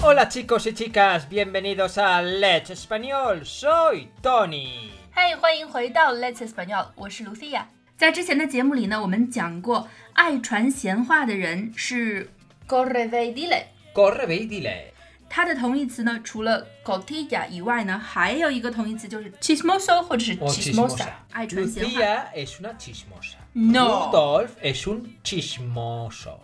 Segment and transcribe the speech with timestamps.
[0.00, 3.44] Hola chicos y chicas, bienvenidos a Let's Español.
[3.44, 4.90] Soy Tony.
[5.10, 7.64] 嗨，欢迎回到 Let's Español，我是 Lucia。
[7.96, 12.30] 在之前的节目里呢，我们讲过，爱传闲话的人是
[12.66, 13.64] corre ve dile。
[13.94, 14.91] Corre, ve y dile.
[15.35, 21.07] 它的同义词呢，除了 cotilla 以外呢，还有一个同义词就是 chismoso 或者是 chismosa，chismosa.
[21.31, 21.89] 爱传闲话。
[21.89, 23.37] Lucía es una chismosa.
[23.53, 24.11] No.
[24.11, 26.39] Rudolf es un chismoso.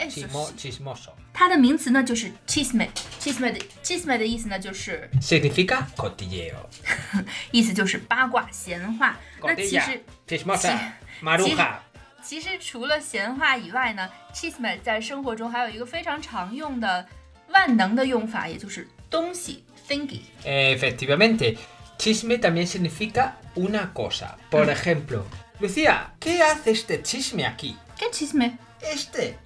[0.58, 1.12] Chismoso.
[1.32, 6.55] 它的名词呢就是 chisme，chisme 的 chisme 的意思呢就是，Significa cotilleo.
[7.52, 9.16] 意思就是八卦闲话。
[9.44, 10.76] 那其实 Chismosa.
[11.21, 11.74] Maruja.
[12.24, 17.05] 其实除了闲话以外呢，chisme 在生活中还有一个非常常用的
[17.48, 20.20] 万能的用法，也就是东西 thingy。
[20.45, 21.56] Efectivamente,
[21.98, 24.37] chisme también significa una cosa.
[24.51, 25.24] Por ejemplo,
[25.61, 27.77] Lucía, ¿qué hace este chisme aquí?
[27.99, 29.37] 跟 chisme， Este.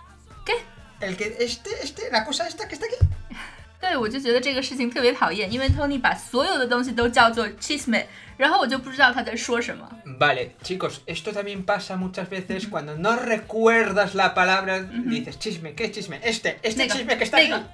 [0.45, 0.55] ¿Qué?
[1.01, 2.97] El que, este, este, la cosa esta que está aquí.
[3.81, 8.05] 对我就觉得这个事情特别讨厌，因为 Tony 把所有的东西都叫做 chisme，
[8.37, 9.89] 然后我就不知道他在说什么。
[10.19, 15.93] Vale, chicos, esto también pasa muchas veces cuando no recuerdas la palabra, dices chisme, ¿qué
[15.93, 16.19] chisme?
[16.25, 17.65] Este, este Nega, chisme que está nega, aquí.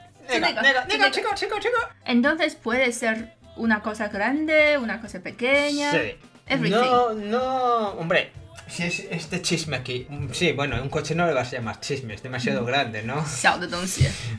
[1.59, 1.77] chico.
[2.05, 5.91] Entonces puede ser una cosa grande, una cosa pequeña.
[5.91, 6.15] Sí.
[6.47, 6.79] Everything.
[6.79, 8.31] No, no, hombre.
[8.67, 10.05] Si es este chisme aquí.
[10.07, 12.65] Mm, sí, bueno, un coche no le vas a llamar chisme, es demasiado mm.
[12.65, 13.25] grande, ¿no?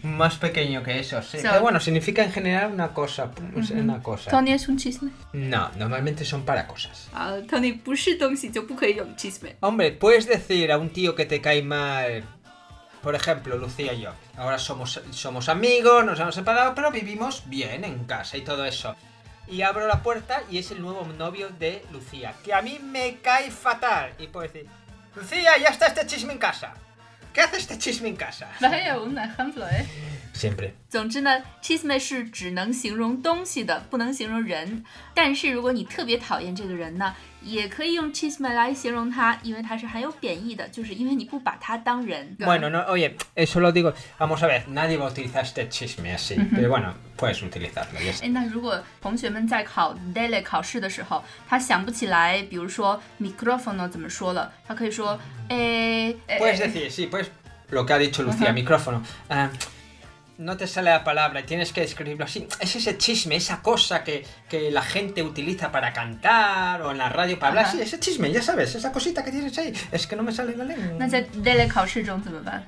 [0.05, 1.39] Más pequeño que eso, sí.
[1.43, 3.31] Pero bueno, significa en general una cosa.
[3.31, 4.31] Pues, una cosa.
[4.31, 5.11] ¿Tony es un chisme?
[5.33, 7.09] No, normalmente son para cosas.
[7.13, 7.73] Uh, Tony,
[9.61, 12.25] Hombre, puedes decir a un tío que te cae mal
[13.02, 14.12] Por ejemplo, Lucía y yo.
[14.36, 18.96] Ahora somos, somos amigos, nos hemos separado, pero vivimos bien en casa y todo eso.
[19.48, 23.18] Y abro la puerta y es el nuevo novio de Lucía, que a mí me
[23.18, 24.14] cae fatal.
[24.18, 24.68] Y puedo decir,
[25.16, 26.74] Lucía, ya está este chisme en casa.
[27.32, 28.48] ¿Qué hace este chisme en casa?
[28.62, 29.86] 没有 un ejemplo 哎。
[30.34, 30.72] Siempre.
[30.90, 34.84] 总之呢，chisme 是只能形容东西的，不能形容人。
[35.14, 42.37] 但是如果你特别讨厌这个人呢， 也可以用 chisme 来形容它，因为它是含有贬义的，就是因为你不把它当人。
[42.39, 43.93] Bueno, no, oye, eso lo digo.
[44.19, 46.37] Vamos a ver, nadie va a utilizar este chisme así.
[46.55, 47.99] Pero bueno, puedes utilizarlo.
[48.23, 55.19] 哎，那如果同学们在考 daily 考试的时候，他想不起来，比如说 microphone 怎么说了，他可以说，
[55.49, 57.27] 诶，诶 Puedes decir, sí, pues
[57.71, 59.03] lo que ha dicho Lucía, micrófono.
[60.41, 62.49] no te sale la palabra y tienes que describirlo así.
[62.61, 67.11] Es ese chisme, esa cosa que, que la gente utiliza para cantar o en la
[67.11, 67.65] radio para hablar.
[67.67, 67.73] Ajá.
[67.73, 69.73] Sí, ese chisme, ya sabes, esa cosita que tienes ahí.
[69.93, 70.97] Es que no me sale la lengua.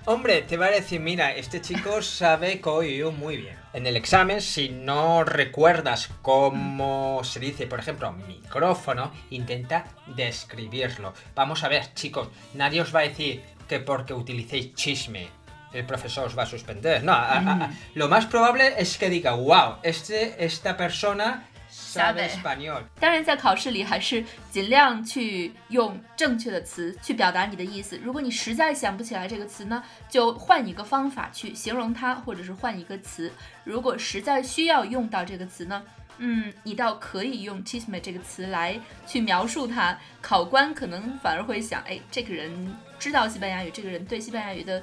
[0.04, 3.56] Hombre, te va a decir, mira, este chico sabe Koyu muy bien.
[3.72, 11.14] En el examen, si no recuerdas cómo se dice, por ejemplo, micrófono, intenta describirlo.
[11.34, 15.41] Vamos a ver, chicos, nadie os va a decir que porque utilicéis chisme
[15.73, 17.01] el profesor os va a suspender.
[17.03, 22.27] No, a- a- a- lo más probable es que diga, wow, este, esta persona sabe
[22.27, 22.29] Sabe.
[22.29, 22.81] español.
[22.99, 27.99] 当然，在考试里还是尽量去用正确的词去表达你的意思。
[28.01, 33.31] 如果你实在想不起来这个词呢，就换一个方法去形容它，或者是换一个词。
[33.63, 35.83] 如果实在需要用到这个词呢，
[36.19, 39.97] 嗯，你倒可以用 chisme 这个词来去描述它。
[40.21, 44.81] 考官可能反而会想，哎，这个人知道西班牙语，这个人对西班牙语的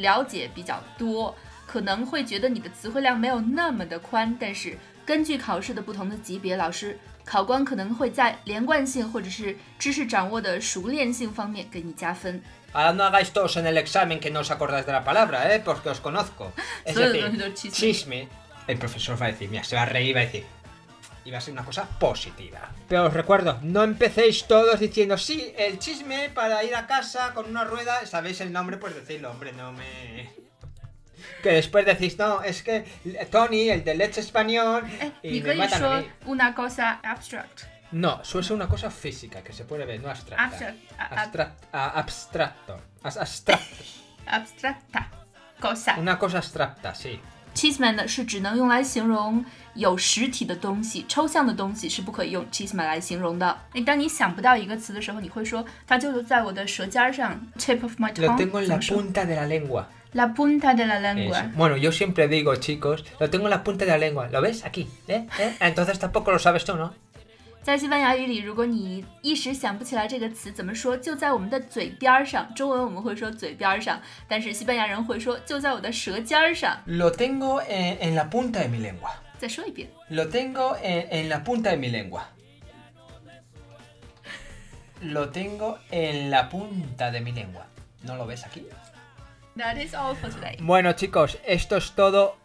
[0.00, 1.34] 了解比较多，
[1.66, 12.40] 可能会觉得你的词汇量没有那么的宽，但是根据考试的不同的级别，老师考官可能会在连贯性或者是知识掌握的熟练性方面给你加分。
[12.72, 15.60] Ahora no hagáis todos en el examen que no os acordáis de la palabra, ¿eh?
[15.64, 16.52] Porque os conozco.
[16.84, 17.70] Es Solo decir, conozco chisme.
[17.70, 18.28] chisme.
[18.66, 20.44] El profesor va a decir, mira, se va a reír y va a decir.
[21.24, 22.70] y va a ser una cosa positiva.
[22.88, 27.46] Pero os recuerdo, no empecéis todos diciendo, sí, el chisme para ir a casa con
[27.46, 30.30] una rueda, sabéis el nombre, pues decidlo, hombre, no me...
[31.42, 32.84] Que después decís, no, es que
[33.30, 36.08] Tony, el de Leche Español, eh, y me matan a mí.
[36.26, 37.62] una cosa abstract.
[37.92, 40.44] No, eso es una cosa física que se puede ver, no abstracta.
[40.44, 42.80] Abstract, abstract, abstracto.
[43.02, 43.64] Abstracto.
[44.26, 45.10] abstracta.
[45.60, 45.96] Cosa.
[45.98, 47.20] Una cosa abstracta, sí.
[47.58, 49.44] Chisme 呢是只能用来形容
[49.74, 53.58] 有实体的东西，抽象的东西是不可以用 Cheeseman 来形容的。
[53.72, 58.36] 哎，当你想不到一个词的时候，你会说它就在我的舌尖儿上，tip of my tongue。
[58.36, 59.86] tengo en la punta de la lengua.
[60.12, 61.50] La punta de la lengua。
[61.56, 64.28] Bueno, yo siempre digo, chicos, lo tengo en la punta de la lengua.
[64.30, 64.64] ¿Lo ves?
[64.64, 64.88] Aquí.
[65.08, 65.26] ¿Eh?
[65.38, 65.56] ¿Eh?
[65.60, 66.94] Entonces tampoco lo sabes tú, ¿no?
[67.61, 72.53] 在西班牙语里，如果你一时想不起来这个词怎么说，就在我们的嘴边儿上。
[72.53, 76.77] 中文我们会说嘴边儿上，但是西班牙人会说就在我的舌尖儿上。
[76.85, 79.11] Lo tengo en, en la punta de mi lengua.
[79.37, 82.23] 再说一遍， Lo tengo en, en la punta de mi lengua.
[85.03, 87.65] lo tengo en la punta de mi lengua.
[88.03, 88.65] ¿No lo ves aquí?
[89.57, 90.57] That is all for today.
[90.61, 92.37] Bueno chicos, esto es todo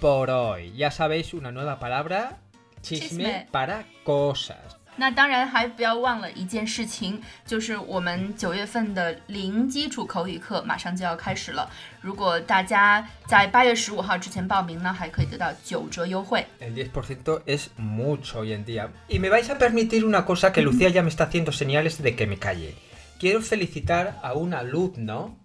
[0.00, 0.72] por hoy.
[0.76, 2.38] Ya sabéis una nueva palabra,
[2.82, 3.46] chisme, Chisme.
[3.50, 4.76] para cosas.
[4.98, 11.70] 那当然还不要忘了一件事情，就是我们九月份的零基础口语课马上就要开始了。
[12.00, 16.46] 如果大家在八月十五号之前报名呢，还可以得到九折优惠。
[16.60, 18.88] El 10% es mucho hoy en día.
[19.08, 22.16] Y me vais a permitir una cosa que Lucía ya me está haciendo señales de
[22.16, 22.74] que me calle.
[23.20, 25.36] Quiero felicitar a un alumno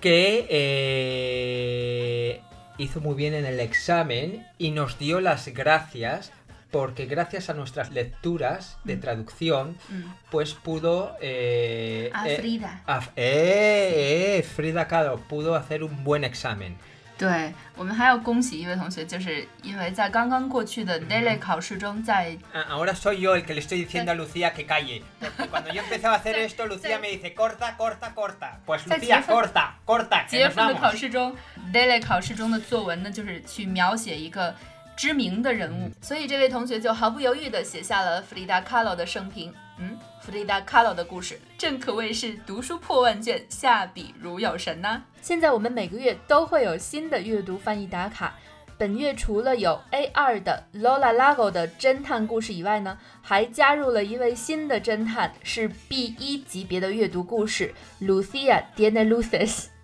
[0.00, 2.40] que eh,
[2.77, 6.31] hizo muy bien en el examen y nos dio las gracias
[6.71, 8.99] porque gracias a nuestras lecturas de mm.
[8.99, 10.03] traducción, mm.
[10.31, 11.15] pues pudo...
[11.21, 12.81] Eh, a eh, Frida.
[12.81, 16.77] Eh, a, eh, Frida Kahlo pudo hacer un buen examen.
[17.17, 24.65] 对我们还要恭喜一位同学，就是因为在刚刚过去的 Daily 考试中，在 Ah, Ahora soy yo el que le estoy diciendo a Lucía que
[24.65, 25.01] calle.
[25.49, 28.59] Cuando yo empezaba a hacer esto, Lucía me dice, corta, corta, corta.
[28.65, 31.35] Pues Lucía, corta, corta, 几 que 月 nos 份的考试中
[31.73, 34.53] ，Daily 考试中的作文呢，就是去描写一个
[34.95, 39.53] 知名的人物，所以这位同学就毫不犹豫地写下了弗里达·卡洛的生平。
[39.79, 48.35] 嗯，弗里达·卡洛的故事，正可谓是读书破万卷，下笔如有神呐、现在我们每个月都会有新的阅读翻译打卡。
[48.79, 59.76] 本月除了有 A 二的 Lola Lago 的侦探故事以外呢，还加入了一位新的侦探，是 B 一级别的阅读故事 Lucia d i e n e Luces。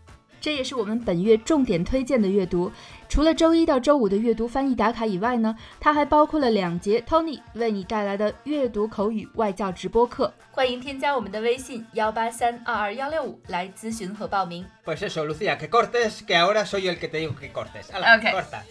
[0.43, 2.69] 这也是我们本月重点推荐的阅读。
[3.07, 10.33] 除了周一到周五的阅读翻译打卡以外呢，它还包括了两节 Tony 为你带来的阅读口语外教直播课。
[10.51, 14.65] 欢迎添加我们的微信幺八三二二幺六五来咨询和报名。
[14.83, 17.89] Pues eso, Lucía, que cortes, que ahora soy yo el que te digo que cortes.
[17.93, 18.33] Ala, Ok.
[18.33, 18.65] corta.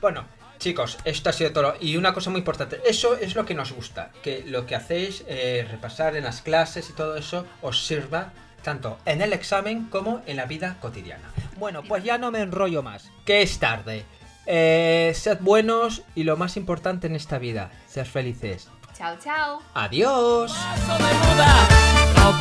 [0.00, 0.24] Bueno,
[0.58, 1.74] chicos, esto ha sido todo.
[1.78, 5.24] Y una cosa muy importante, eso es lo que nos gusta, que lo que hacéis,
[5.28, 10.22] eh, repasar en las clases y todo eso, os sirva tanto en el examen como
[10.26, 11.30] en la vida cotidiana.
[11.58, 14.04] Bueno, pues ya no me enrollo más, que es tarde.
[14.46, 18.68] Eh, sed buenos y lo más importante en esta vida, sed felices.
[18.98, 19.62] 悄悄。
[19.74, 20.52] Adiós.
[20.52, 21.68] Paso de moda,
[22.16, 22.38] no